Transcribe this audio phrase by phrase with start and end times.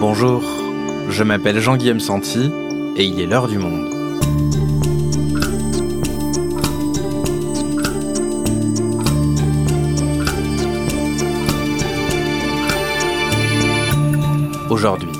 [0.00, 0.42] Bonjour,
[1.10, 2.50] je m'appelle Jean-Guillaume Santi
[2.96, 3.90] et il est l'heure du monde.
[14.70, 15.10] Aujourd'hui,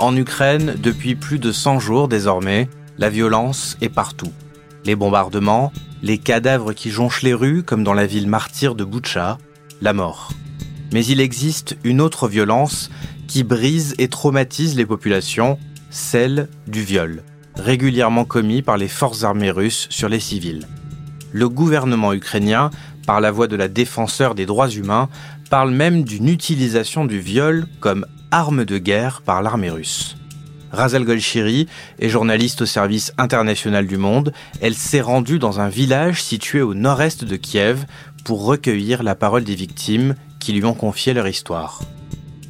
[0.00, 2.68] en Ukraine, depuis plus de 100 jours désormais,
[2.98, 4.32] la violence est partout.
[4.84, 5.72] Les bombardements,
[6.02, 9.38] les cadavres qui jonchent les rues, comme dans la ville martyre de Boutcha,
[9.80, 10.32] la mort.
[10.92, 12.90] Mais il existe une autre violence
[13.36, 15.58] qui brise et traumatise les populations,
[15.90, 17.22] celle du viol,
[17.54, 20.66] régulièrement commis par les forces armées russes sur les civils.
[21.32, 22.70] Le gouvernement ukrainien,
[23.06, 25.10] par la voix de la défenseur des droits humains,
[25.50, 30.16] parle même d'une utilisation du viol comme arme de guerre par l'armée russe.
[30.72, 34.32] Razal Golshiri est journaliste au service international du monde.
[34.62, 37.84] Elle s'est rendue dans un village situé au nord-est de Kiev
[38.24, 41.82] pour recueillir la parole des victimes qui lui ont confié leur histoire.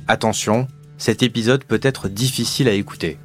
[0.08, 0.68] Attention,
[0.98, 3.18] cet épisode peut être difficile à écouter.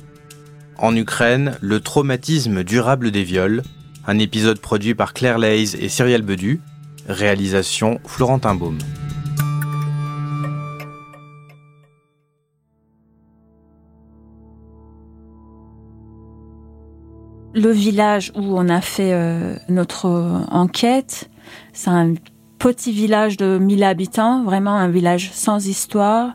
[0.78, 3.64] En Ukraine, le traumatisme durable des viols,
[4.08, 6.60] un épisode produit par Claire Leys et Cyrielle Bedu,
[7.08, 8.80] réalisation Florentin Baume.
[17.54, 20.08] Le village où on a fait euh, notre
[20.50, 21.30] enquête,
[21.74, 22.14] c'est un
[22.62, 26.34] petit village de 1000 habitants, vraiment un village sans histoire.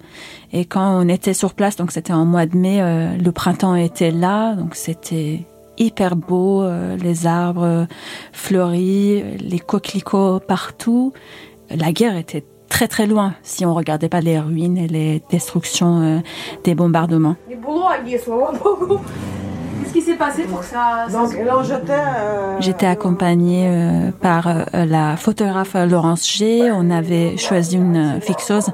[0.52, 3.77] Et quand on était sur place, donc c'était en mois de mai, euh, le printemps
[3.77, 5.46] était là, donc c'était
[5.78, 7.86] hyper beau, euh, les arbres
[8.33, 11.12] fleuris, les coquelicots partout.
[11.70, 16.22] La guerre était très très loin si on regardait pas les ruines et les destructions
[16.64, 17.36] des bombardements.
[19.87, 21.06] Qu'est-ce qui s'est passé pour que ça...
[21.12, 21.31] Donc
[21.62, 21.92] j'étais...
[21.92, 26.73] euh, J'étais accompagnée euh, par euh, la photographe Laurence G.
[26.73, 28.70] On avait choisi une fixeuse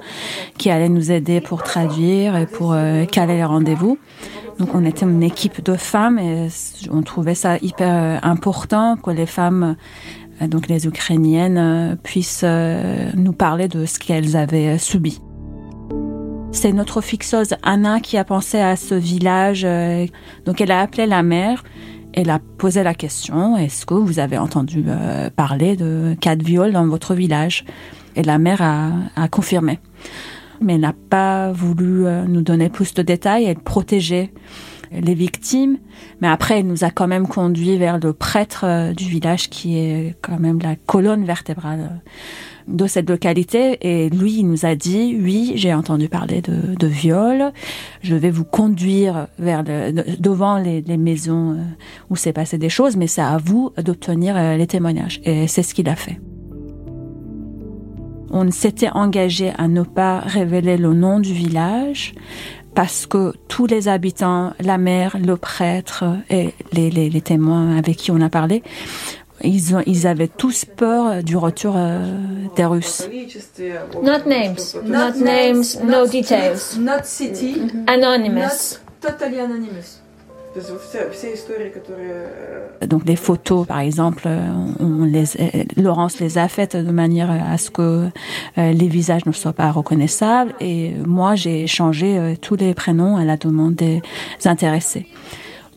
[0.56, 3.98] qui allait nous aider pour traduire et pour euh, caler les rendez-vous.
[4.58, 6.48] Donc on était une équipe de femmes et
[6.90, 9.76] on trouvait ça hyper important que les femmes,
[10.40, 15.20] donc les Ukrainiennes, puissent nous parler de ce qu'elles avaient subi.
[16.52, 19.62] C'est notre fixeuse Anna qui a pensé à ce village.
[19.64, 20.06] euh,
[20.46, 21.64] Donc elle a appelé la mère.
[22.12, 26.44] Elle a posé la question est-ce que vous avez entendu euh, parler de cas de
[26.44, 27.64] viol dans votre village?
[28.16, 29.80] Et la mère a, a confirmé.
[30.60, 33.44] Mais elle n'a pas voulu euh, nous donner plus de détails.
[33.44, 34.32] Elle protégeait
[35.00, 35.78] les victimes.
[36.20, 39.78] Mais après, elle nous a quand même conduit vers le prêtre euh, du village qui
[39.78, 43.78] est quand même la colonne vertébrale euh, de cette localité.
[43.80, 47.52] Et lui, il nous a dit, oui, j'ai entendu parler de, viol.
[48.02, 51.62] Je vais vous conduire vers devant les, les maisons euh,
[52.10, 55.20] où s'est passé des choses, mais c'est à vous d'obtenir les témoignages.
[55.24, 56.20] Et c'est ce qu'il a fait.
[58.34, 62.14] On s'était engagé à ne pas révéler le nom du village
[62.74, 67.96] parce que tous les habitants, la mère, le prêtre et les, les- les témoins avec
[67.96, 68.62] qui on a parlé,
[69.44, 72.00] ils, ont, ils avaient tous peur du retour euh,
[72.56, 73.08] des Russes.
[74.02, 76.78] Not names, not names, no details.
[76.78, 78.78] Not city, Anonymous.
[79.02, 80.01] not totally anonymous.
[80.53, 82.29] То есть все, все истории, которые...
[82.81, 84.49] э, Donc les photos, par exemple, euh,
[84.79, 88.09] on les, euh, Laurence les a faites de manière à ce que
[88.57, 90.53] euh, les visages ne soient pas reconnaissables.
[90.59, 94.01] Et moi, j'ai changé euh, tous les prénoms à la demande des
[94.45, 95.05] intéressés.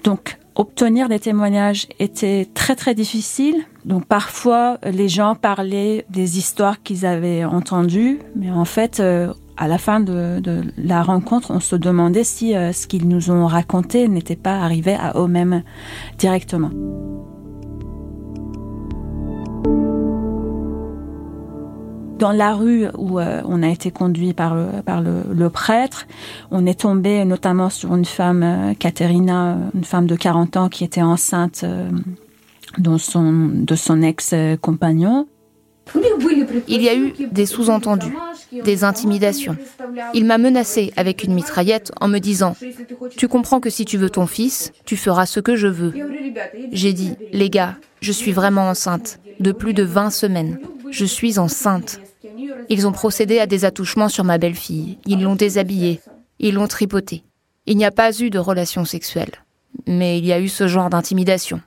[0.04, 3.56] Donc obtenir des témoignages était très très difficile.
[3.84, 9.67] Donc parfois, les gens parlaient des histoires qu'ils avaient entendues, mais en fait, euh, à
[9.67, 10.41] la fin de,
[10.77, 14.93] la rencontre, on se demandait si euh, ce qu'ils nous ont raconté n'était pas arrivé
[14.93, 15.63] à eux-mêmes
[16.17, 16.71] directement.
[22.17, 26.07] Dans la rue où euh, on a été conduit par le, prêtre,
[26.49, 30.85] on est tombé notamment sur une femme, euh, Katerina, une femme de 40 ans qui
[30.85, 31.89] était enceinte euh,
[32.77, 32.97] de
[33.75, 35.27] son ex-compagnon.
[36.67, 38.15] Il y a eu des sous-entendus,
[38.51, 39.55] des intimidations.
[40.13, 42.55] Il m'a menacé avec une mitraillette en me disant
[43.17, 45.93] Tu comprends que si tu veux ton fils, tu feras ce que je veux.
[46.71, 50.59] J'ai dit Les gars, je suis vraiment enceinte, de plus de 20 semaines.
[50.89, 51.99] Je suis enceinte.
[52.69, 54.97] Ils ont procédé à des attouchements sur ma belle-fille.
[55.05, 56.01] Ils l'ont déshabillée.
[56.39, 57.23] Ils l'ont tripotée.
[57.65, 59.31] Il n'y a pas eu de relation sexuelle.
[59.87, 61.61] Mais il y a eu ce genre d'intimidation.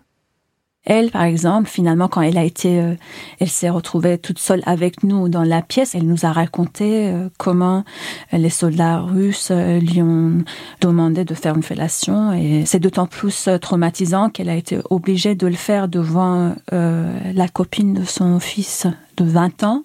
[0.85, 2.95] Elle, par exemple, finalement, quand elle a été, euh,
[3.41, 5.95] elle s'est retrouvée toute seule avec nous dans la pièce.
[5.95, 7.85] Elle nous a raconté euh, comment
[8.33, 10.45] les soldats russes euh, lui ont
[10.81, 12.33] demandé de faire une fellation.
[12.33, 17.33] Et c'est d'autant plus euh, traumatisant qu'elle a été obligée de le faire devant euh,
[17.35, 18.87] la copine de son fils
[19.19, 19.85] de 20 ans.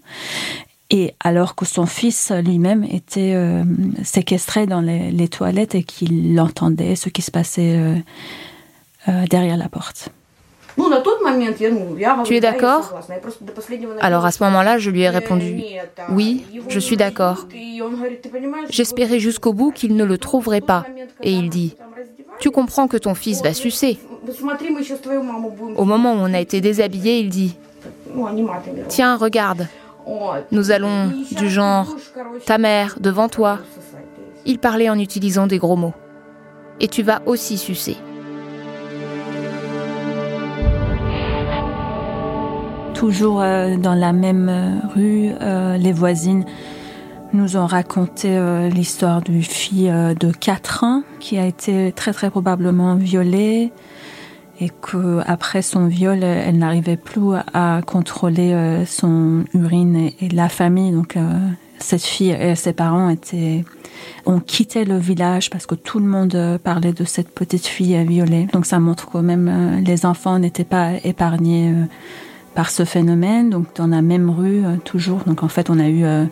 [0.96, 3.64] Et alors que son fils lui-même était euh,
[4.04, 7.96] séquestré dans les, toilettes et qu'il entendait ce qui se passait euh,
[9.08, 10.10] euh, derrière la porte.
[12.26, 12.94] Tu es d'accord?
[14.00, 15.64] Alors à ce moment-là, je lui ai répondu
[16.10, 17.48] Oui, je suis d'accord.
[18.70, 20.86] J'espérais jusqu'au bout qu'il ne le trouverait pas.
[21.22, 21.76] Et il dit
[22.40, 24.00] Tu comprends que ton fils va sucer?
[25.78, 27.56] Au moment où on a été déshabillé, il dit
[28.88, 29.68] Tiens, regarde.
[30.52, 31.96] Nous allons du genre
[32.46, 33.60] ta mère devant toi.
[34.46, 35.94] Il parlait en utilisant des gros mots.
[36.80, 37.96] Et tu vas aussi sucer.
[43.04, 46.46] Toujours euh, dans la même euh, rue, euh, les voisines
[47.34, 48.40] nous ont raconté
[48.70, 53.74] l'histoire d'une fille de 4 ans qui a été très très probablement violée
[54.62, 60.92] et que après son viol, elle n'arrivait plus à contrôler son urine et, la famille.
[60.92, 61.18] Donc
[61.80, 63.66] cette fille et ses parents étaient
[64.28, 68.48] ont quitté le village parce que tout le monde parlait de cette petite fille violée.
[68.54, 71.74] Donc ça montre que même les enfants n'étaient pas épargnés
[72.54, 73.50] par ce phénomène.
[73.50, 75.20] Donc dans la même rue, euh, toujours.
[75.26, 76.26] Donc en fait, on a eu euh,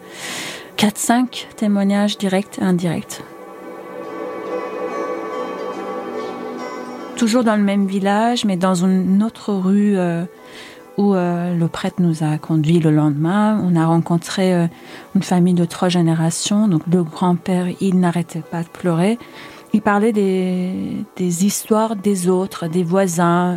[0.77, 3.21] 4-5 témoignages directs et indirects.
[7.17, 10.23] Toujours dans le même village, mais dans une autre rue euh,
[10.97, 13.61] où euh, le prêtre nous a conduits le lendemain.
[13.63, 14.67] On a rencontré
[15.15, 16.67] une famille de trois générations.
[16.67, 19.19] Donc le grand-père, il n'arrêtait pas de pleurer.
[19.73, 23.55] Il parlait des, des histoires des autres, des voisins,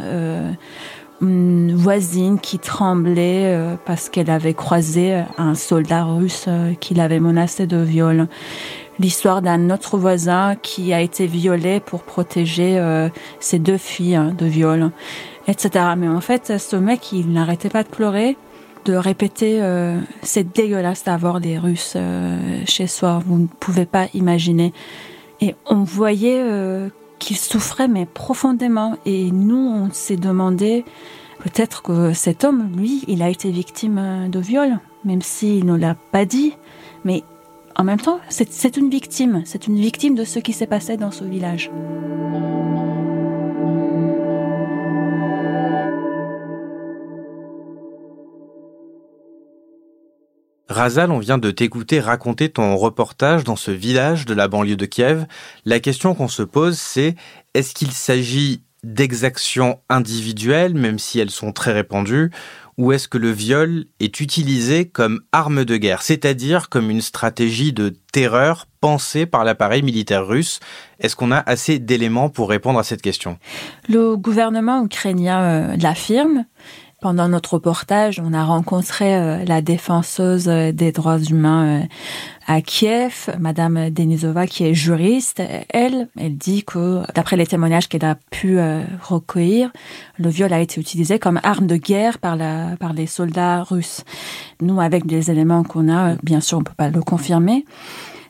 [1.21, 7.21] une voisine qui tremblait euh, parce qu'elle avait croisé un soldat russe euh, qui l'avait
[7.21, 8.29] menacé de viol.
[8.99, 13.09] L'histoire d'un autre voisin qui a été violé pour protéger euh,
[13.41, 14.91] ses deux filles hein, de viol,
[15.49, 15.87] etc.
[15.97, 18.37] Mais en fait, ce mec, il n'arrêtait pas de pleurer,
[18.85, 23.21] de répéter euh, c'est dégueulasse d'avoir des Russes euh, chez soi.
[23.27, 24.73] Vous ne pouvez pas imaginer.
[25.41, 26.89] Et on voyait euh,
[27.25, 28.97] qu'il souffrait mais profondément.
[29.07, 30.85] Et nous, on s'est demandé
[31.41, 35.77] peut-être que cet homme, lui, il a été victime euh, de viol, même s'il ne
[35.77, 36.55] l'a pas dit.
[37.05, 37.25] Mais
[37.77, 39.43] en même temps, c'est c'est une victime.
[39.47, 41.71] C'est une victime de ce qui s'est passé dans ce village.
[50.75, 54.87] Razal, on vient de t'écouter raconter ton reportage dans ce village de la banlieue de
[54.87, 55.25] Kiev.
[55.65, 57.15] La question qu'on se pose, c'est
[57.55, 62.33] est-ce qu'il s'agit d'exactions individuelles, même si elles sont très répandues,
[62.77, 67.73] ou est-ce que le viol est utilisé comme arme de guerre, c'est-à-dire comme une stratégie
[67.73, 70.59] de terreur pensée par l'appareil militaire russe?
[70.99, 73.39] Est-ce qu'on a assez d'éléments pour répondre à cette question?
[73.89, 76.47] Le gouvernement ukrainien euh, l'affirme.
[77.01, 81.87] Pendant notre reportage, on a rencontré euh, la défenseuse euh, des droits humains euh,
[82.47, 85.43] à Kiev, Madame Denisova, qui est juriste.
[85.69, 88.59] Elle, elle dit que, d'après les témoignages qu'elle a pu
[89.03, 89.71] recueillir,
[90.19, 94.05] le viol a été utilisé comme arme de guerre par, la, par les soldats russes.
[94.61, 97.65] Nous, avec les éléments qu'on a, bien sûr, on peut pas le confirmer.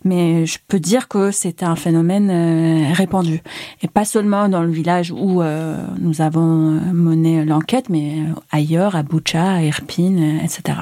[0.04, 3.42] Mais je peux dire que c'est un phénomène euh, répandu.
[3.82, 8.18] Et pas seulement dans le village où euh, nous avons euh, mené l'enquête, mais
[8.50, 10.78] ailleurs, à Boucha, à Irpin, euh, etc.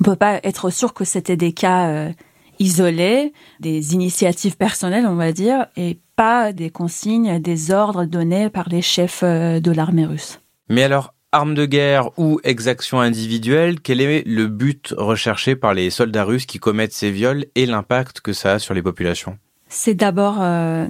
[0.00, 2.10] On peut pas être sûr que c'était des cas
[2.58, 8.68] isolés, des initiatives personnelles, on va dire, et pas des consignes, des ordres donnés par
[8.68, 10.38] les chefs de l'armée russe.
[10.68, 15.90] Mais alors, arme de guerre ou exaction individuelle, quel est le but recherché par les
[15.90, 19.36] soldats russes qui commettent ces viols et l'impact que ça a sur les populations?
[19.68, 20.86] C'est d'abord euh,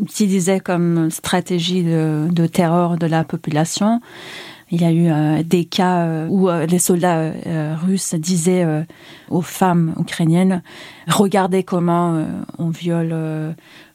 [0.00, 4.00] utilisé comme stratégie de, terreur de la population.
[4.70, 7.32] Il y a eu euh, des cas euh, où euh, les soldats
[7.86, 8.66] russes disaient
[9.30, 10.62] aux femmes ukrainiennes
[11.06, 12.24] regardez comment
[12.58, 13.14] on viole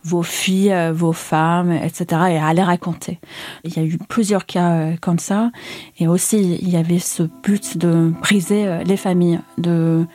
[0.03, 2.05] vos filles, euh, vos femmes, etc.
[2.29, 3.19] et à les raconter.
[3.63, 5.51] Il y a eu plusieurs cas euh, comme ça.
[5.97, 10.05] Et aussi, il y avait ce but de briser euh, les familles, de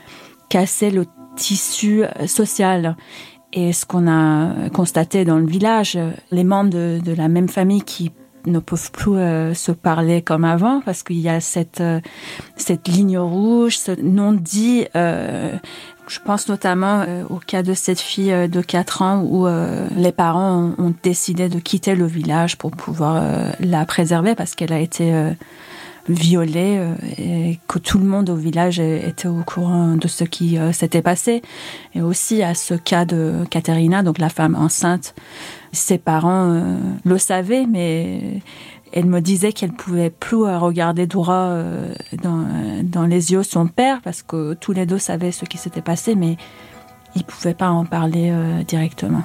[0.49, 2.97] casser le tissu social.
[3.53, 5.99] Et ce qu'on a constaté dans le village,
[6.31, 8.13] les membres de, la même famille qui
[8.47, 11.83] ne peuvent plus se parler comme avant parce qu'il y a cette,
[12.57, 14.87] cette ligne rouge, ce non-dit.
[14.97, 15.57] euh,
[16.07, 19.87] je pense notamment euh, au cas de cette fille euh, de 4 ans où euh,
[19.97, 23.23] les parents ont, décidé de quitter le village pour pouvoir
[23.61, 25.13] la préserver parce qu'elle a été
[26.09, 26.81] violée
[27.19, 31.43] et que tout le monde au village était au courant de ce qui s'était passé.
[31.95, 35.15] Et aussi à ce cas de Katerina, donc la femme enceinte,
[35.73, 36.63] ses parents
[37.05, 38.41] le savaient, mais
[38.95, 41.51] elle me disait qu'elle pouvait plus regarder droit
[42.23, 42.47] dans,
[42.83, 46.15] dans les yeux son père parce que tous les deux savaient ce qui s'était passé,
[46.15, 46.37] mais
[47.17, 48.33] ils pouvaient pas en parler
[48.67, 49.25] directement.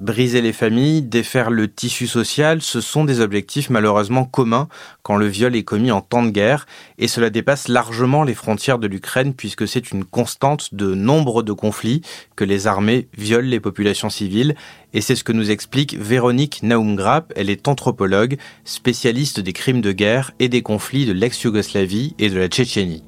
[0.00, 4.68] Briser les familles, défaire le tissu social, ce sont des objectifs malheureusement communs
[5.02, 6.66] quand le viol est commis en temps de guerre,
[6.98, 11.52] et cela dépasse largement les frontières de l'Ukraine puisque c'est une constante de nombre de
[11.52, 12.02] conflits
[12.36, 14.54] que les armées violent les populations civiles,
[14.94, 19.90] et c'est ce que nous explique Véronique Naumgrap, elle est anthropologue, spécialiste des crimes de
[19.90, 23.02] guerre et des conflits de l'ex-Yougoslavie et de la Tchétchénie.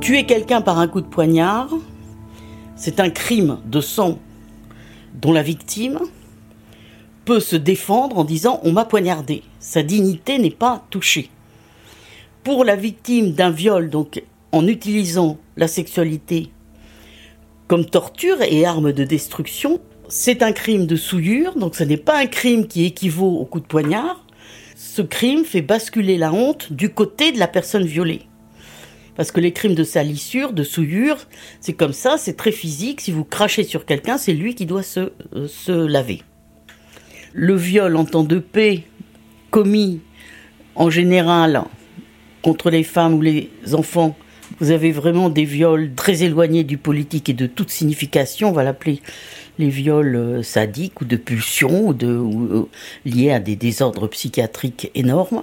[0.00, 1.70] Tuer quelqu'un par un coup de poignard,
[2.76, 4.18] c'est un crime de sang
[5.14, 6.00] dont la victime
[7.24, 9.42] peut se défendre en disant on m'a poignardé.
[9.60, 11.30] Sa dignité n'est pas touchée.
[12.44, 16.50] Pour la victime d'un viol, donc en utilisant la sexualité
[17.68, 22.18] comme torture et arme de destruction, c'est un crime de souillure, donc ce n'est pas
[22.18, 24.26] un crime qui équivaut au coup de poignard.
[24.76, 28.26] Ce crime fait basculer la honte du côté de la personne violée.
[29.16, 31.18] Parce que les crimes de salissure, de souillure,
[31.60, 33.00] c'est comme ça, c'est très physique.
[33.00, 36.22] Si vous crachez sur quelqu'un, c'est lui qui doit se, euh, se laver.
[37.32, 38.84] Le viol en temps de paix,
[39.50, 40.00] commis
[40.74, 41.64] en général
[42.42, 44.16] contre les femmes ou les enfants,
[44.60, 48.50] vous avez vraiment des viols très éloignés du politique et de toute signification.
[48.50, 49.00] On va l'appeler
[49.58, 52.68] les viols euh, sadiques ou de pulsion ou euh,
[53.04, 55.42] liés à des désordres psychiatriques énormes.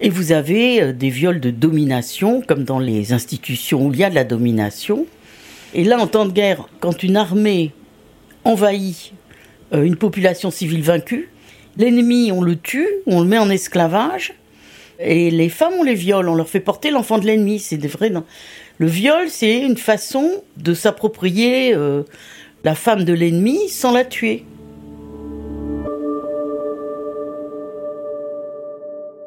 [0.00, 4.04] Et vous avez euh, des viols de domination, comme dans les institutions où il y
[4.04, 5.06] a de la domination.
[5.74, 7.72] Et là, en temps de guerre, quand une armée
[8.44, 9.12] envahit
[9.72, 11.30] euh, une population civile vaincue,
[11.76, 14.34] l'ennemi, on le tue, on le met en esclavage,
[15.00, 17.60] et les femmes, on les viole, on leur fait porter l'enfant de l'ennemi.
[17.60, 18.12] C'est vrai.
[18.78, 22.02] Le viol, c'est une façon de s'approprier euh,
[22.64, 24.44] la femme de l'ennemi sans la tuer.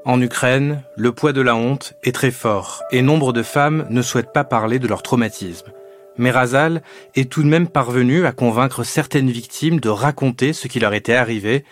[0.03, 4.01] En Ukraine, le poids de la honte est très fort et nombre de femmes ne
[4.01, 5.71] souhaitent pas parler de leur traumatisme.
[6.17, 6.81] Mais Razal
[7.15, 11.13] est tout de même parvenu à convaincre certaines victimes de raconter ce qui leur était
[11.13, 11.65] arrivé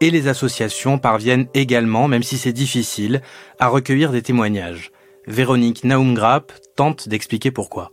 [0.00, 3.20] et les associations parviennent également, même si c'est difficile,
[3.58, 4.90] à recueillir des témoignages.
[5.26, 7.92] Véronique Naumgrap tente d'expliquer pourquoi.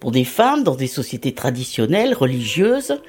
[0.00, 3.00] Pour des femmes dans des sociétés traditionnelles, religieuses,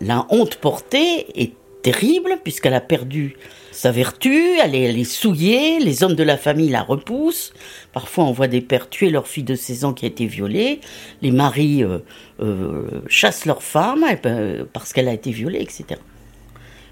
[0.00, 1.52] la honte portée est
[1.82, 3.36] terrible puisqu'elle a perdu
[3.72, 7.52] sa vertu, elle est, souillée, les hommes de la famille la repoussent.
[7.92, 10.80] Parfois, on voit des pères tuer leur fille de 16 ans qui a été violée.
[11.22, 11.98] Les maris euh,
[12.40, 16.00] euh, chassent leur femme eh ben, parce qu'elle a été violée, etc.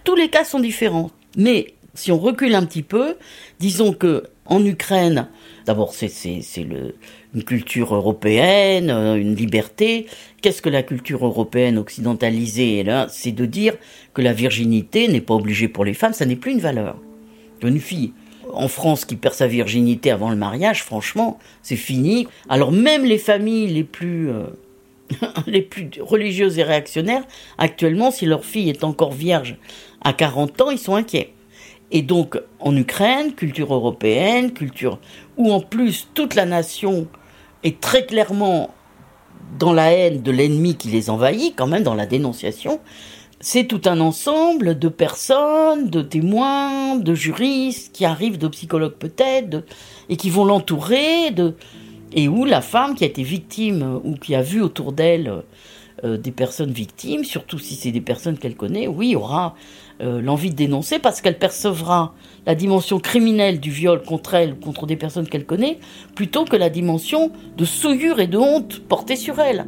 [0.05, 1.11] Tous les cas sont différents.
[1.37, 3.17] Mais si on recule un petit peu,
[3.59, 5.29] disons que en Ukraine,
[5.67, 6.11] d'abord c'est
[7.35, 10.07] une culture européenne, euh, une liberté.
[10.43, 13.75] Qu'est-ce que la culture européenne occidentalisée là C'est de dire
[14.13, 16.97] que la virginité n'est pas obligée pour les femmes, ça n'est plus une valeur.
[17.63, 18.13] Une fille
[18.53, 22.27] en France qui perd sa virginité avant le mariage, franchement, c'est fini.
[22.49, 24.47] Alors même les familles les plus euh,
[25.47, 27.23] les plus religieuses et réactionnaires,
[27.59, 29.57] actuellement, si leur fille est encore vierge
[30.03, 31.33] à 40 ans, ils sont inquiets.
[31.91, 34.99] Et donc, en Ukraine, culture européenne, culture
[35.37, 37.09] où en plus toute la nation
[37.63, 38.71] est très clairement
[39.59, 42.81] dans la haine de l'ennemi qui les envahit, quand même dans la dénonciation,
[43.41, 49.65] c'est tout un ensemble de personnes, de témoins, de juristes qui arrivent, de psychologues peut-être,
[50.09, 51.55] et qui vont l'entourer, de,
[52.13, 55.43] et où la femme qui a été victime ou qui a vu autour d'elle
[56.05, 59.55] euh, des personnes victimes, surtout si c'est des personnes qu'elle connaît, oui, aura
[60.01, 62.15] euh, l'envie de dénoncer parce qu'elle percevra
[62.47, 65.79] la dimension criminelle du viol contre elle ou contre des personnes qu'elle connaît,
[66.15, 69.67] plutôt que la dimension de souillure et de honte portée sur elle.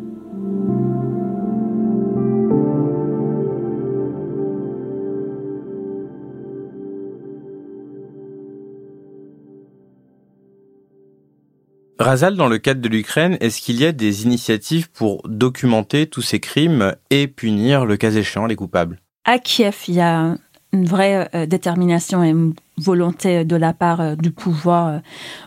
[11.99, 16.23] Razal, dans le cadre de l'Ukraine, est-ce qu'il y a des initiatives pour documenter tous
[16.23, 19.02] ces crimes et punir, le cas échéant, les coupables?
[19.25, 20.37] À Kiev, il y a
[20.73, 24.99] une vraie euh, détermination et une volonté de la part euh, du pouvoir euh,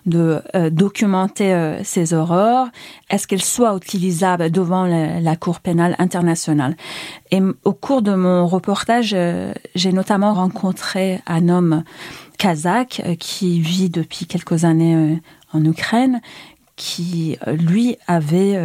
[0.06, 2.68] de documenter ces horreurs.
[3.10, 6.78] Est-ce qu'elles soient utilisables devant la, Cour pénale internationale?
[7.32, 9.16] Et au cours de mon reportage,
[9.74, 11.84] j'ai notamment rencontré un homme
[12.38, 15.20] kazakh qui vit depuis quelques années
[15.52, 16.22] en Ukraine
[16.76, 18.58] qui, lui, avait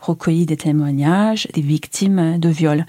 [0.00, 2.86] recueilli des témoignages des victimes de viol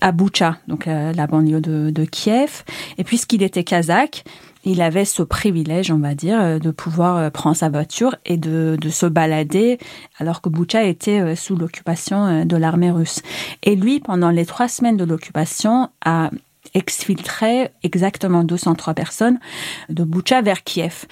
[0.00, 2.64] à Boucha, donc la, banlieue de, Kiev.
[2.98, 4.24] Et puisqu'il était kazakh,
[4.64, 9.06] il avait ce privilège, on va dire, de pouvoir prendre sa voiture et de, se
[9.06, 9.78] balader
[10.18, 13.22] alors que Boucha était sous l'occupation de l'armée russe.
[13.62, 16.30] Et lui, pendant les trois semaines de l'occupation, a
[16.74, 19.38] exfiltré exactement 203 personnes
[19.88, 21.06] de Boucha vers Kiev.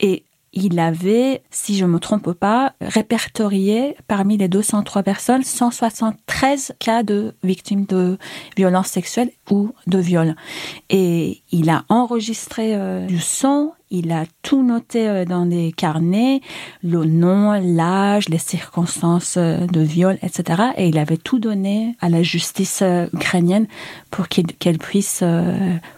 [0.00, 7.02] Et il avait, si je me trompe pas, répertorié parmi les 203 personnes 173 cas
[7.02, 8.18] de victimes de
[8.56, 10.36] violences sexuelles ou de viol.
[10.90, 16.40] Et il a enregistré euh, du son, il a tout noté euh, dans des carnets,
[16.82, 20.62] le nom, l'âge, les circonstances euh, de viol, etc.
[20.76, 23.66] Et il avait tout donné à la justice ukrainienne
[24.10, 25.22] pour qu'elle puisse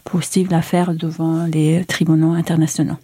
[0.03, 2.97] poursuivre l'affaire devant les tribunaux internationaux.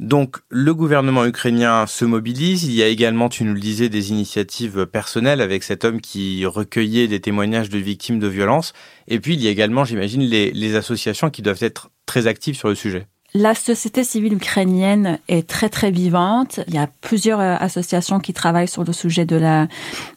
[0.00, 2.64] Donc le gouvernement ukrainien se mobilise.
[2.64, 6.46] Il y a également, tu nous le disais, des initiatives personnelles avec cet homme qui
[6.46, 8.72] recueillait des témoignages de victimes de violences.
[9.08, 12.68] Et puis il y a également, j'imagine, les, associations qui doivent être très actives sur
[12.68, 13.06] le sujet.
[13.34, 16.60] La société civile ukrainienne est très très vivante.
[16.66, 19.68] Il y a plusieurs euh, associations qui travaillent sur le sujet de la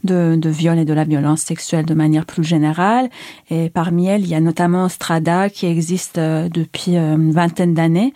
[0.03, 3.09] de, de viol et de la violence sexuelle de manière plus générale.
[3.51, 7.73] Et parmi elles, il y a notamment Strada qui existe euh, depuis euh, une vingtaine
[7.73, 8.13] d'années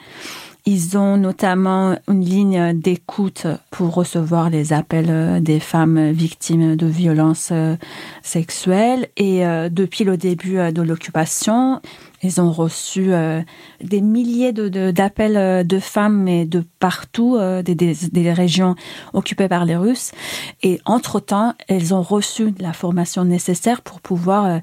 [0.68, 6.86] ils ont notamment une ligne d'écoute pour recevoir les appels euh, des femmes victimes de
[6.86, 7.78] violences euh,
[8.22, 9.08] sexuelles.
[9.16, 11.82] Et euh, depuis le début de l'occupation,
[12.22, 13.12] ils ont reçu
[13.82, 18.76] des milliers d'appels de, de, femmes, mais de partout, des, régions
[19.14, 20.12] occupées par les Russes.
[20.64, 24.62] Et entre-temps, elles ont reçu la formation nécessaire pour pouvoir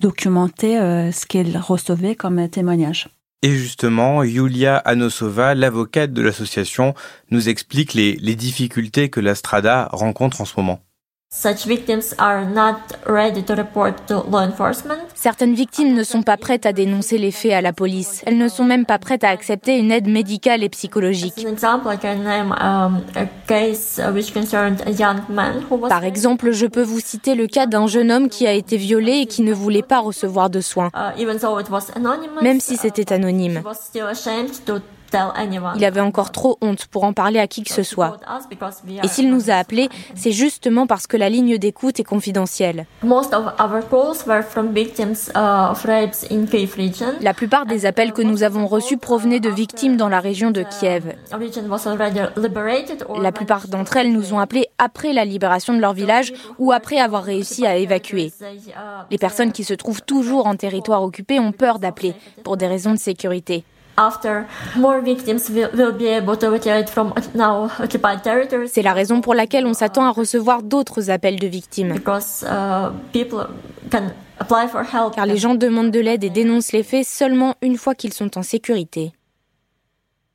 [0.00, 0.76] documenter
[1.12, 3.08] ce qu'elles recevaient comme témoignage.
[3.44, 6.94] Et justement, Yulia Anosova, l'avocate de l'association,
[7.30, 10.80] nous explique les, difficultés que la Strada rencontre en ce moment.
[15.14, 18.22] Certaines victimes ne sont pas prêtes à dénoncer les faits à la police.
[18.26, 21.46] Elles ne sont même pas prêtes à accepter une aide médicale et psychologique.
[21.46, 23.00] Um,
[25.88, 29.12] Par exemple, je peux vous citer le cas d'un jeune homme qui a été violé
[29.22, 31.24] et qui ne voulait pas recevoir de soins, uh,
[32.42, 33.62] même si c'était anonyme.
[35.76, 38.18] Il avait encore trop honte pour en parler à qui que ce soit.
[39.02, 42.86] Et s'il nous a appelés, c'est justement parce que la ligne d'écoute est confidentielle.
[47.20, 50.62] La plupart des appels que nous avons reçus provenaient de victimes dans la région de
[50.62, 51.14] Kiev.
[53.20, 56.98] La plupart d'entre elles nous ont appelés après la libération de leur village ou après
[56.98, 58.32] avoir réussi à évacuer.
[59.10, 62.92] Les personnes qui se trouvent toujours en territoire occupé ont peur d'appeler pour des raisons
[62.92, 63.64] de sécurité.
[68.66, 71.94] C'est la raison pour laquelle on s'attend à recevoir d'autres appels de victimes.
[71.94, 72.90] Uh,
[75.14, 78.38] Car les gens demandent de l'aide et dénoncent les faits seulement une fois qu'ils sont
[78.38, 79.12] en sécurité.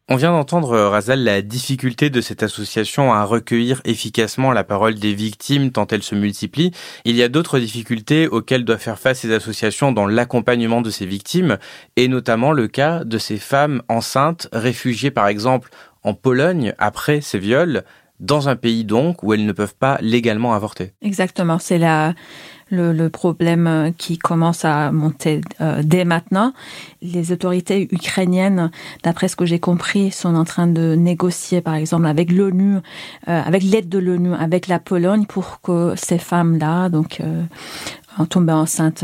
[0.09, 4.95] On vient d'entendre, euh, Razal, la difficulté de cette association à recueillir efficacement la parole
[4.95, 6.71] des victimes tant elles se multiplient.
[7.03, 11.05] Il y a d'autres difficultés auxquelles doivent faire face ces associations dans l'accompagnement de ces
[11.05, 11.57] victimes,
[11.97, 15.71] et notamment le cas de ces femmes enceintes, réfugiées par exemple
[16.03, 17.83] en Pologne après ces viols,
[18.21, 20.93] dans un pays donc où elles ne peuvent pas légalement avorter.
[21.01, 22.13] Exactement, c'est la
[22.69, 26.53] le, problème euh, qui commence à monter euh, dès maintenant.
[27.01, 28.71] Les autorités ukrainiennes,
[29.03, 32.79] d'après ce que j'ai compris, sont en train de négocier, par exemple, avec l'ONU, euh,
[33.27, 37.21] avec l'aide de l'ONU, avec la Pologne, pour que ces femmes-là, donc
[38.17, 39.03] en tombant enceinte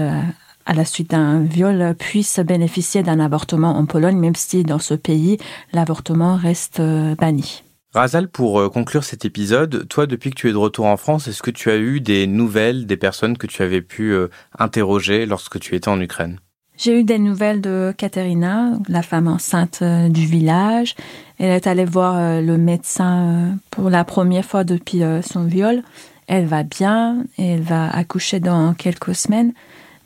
[0.66, 4.94] à la suite d'un viol, puissent bénéficier d'un avortement en Pologne, même si dans ce
[4.94, 5.38] pays,
[5.72, 6.82] l'avortement reste
[7.18, 7.64] banni.
[7.94, 11.28] Razal, pour euh, conclure cet épisode, toi, depuis que tu es de retour en France,
[11.28, 15.28] est-ce que tu as eu des nouvelles des personnes que tu avais pu euh, interroger
[15.28, 16.40] lorsque tu étais en Ukraine?
[16.76, 20.96] J'ai eu des nouvelles de Katerina, la femme enceinte euh, du village.
[21.38, 25.84] Elle est allée voir le médecin pour la première fois depuis son viol.
[26.28, 29.54] Elle va bien elle va accoucher dans quelques semaines.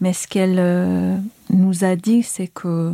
[0.01, 2.93] Mais ce qu'elle nous a dit, c'est que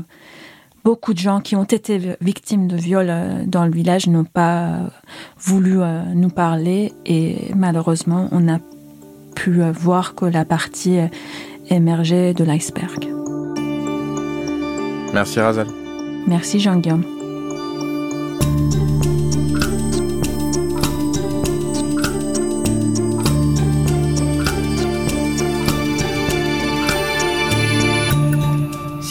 [0.83, 4.65] beaucoup de gens qui ont été victimes de viols euh, dans le village n'ont pas
[4.65, 4.87] euh,
[5.39, 8.59] voulu euh, nous parler et malheureusement on a
[9.35, 10.99] pu voir que la partie
[11.69, 13.07] émergeait de l'iceberg.
[15.11, 15.67] Merci Razal.
[16.27, 17.12] Merci Jean-Guillaume.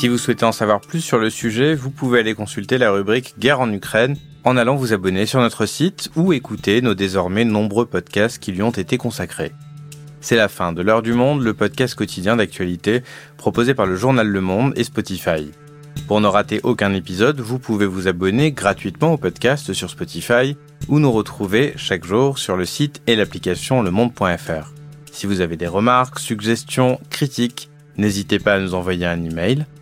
[0.02, 3.34] Si vous souhaitez en savoir plus sur le sujet, vous pouvez aller consulter la rubrique
[3.38, 7.86] Guerre en Ukraine en allant vous abonner sur notre site ou écouter nos désormais nombreux
[7.86, 9.52] podcasts qui lui ont été consacrés.
[10.20, 13.04] C'est la fin de l'heure du monde, le podcast quotidien d'actualité
[13.36, 15.52] proposé par le journal Le Monde et Spotify.
[16.08, 20.56] Pour ne rater aucun épisode, vous pouvez vous abonner gratuitement au podcast sur Spotify
[20.88, 24.72] ou nous retrouver chaque jour sur le site et l'application lemonde.fr.
[25.12, 29.64] Si vous avez des remarques, suggestions, critiques, n'hésitez pas à nous envoyer un email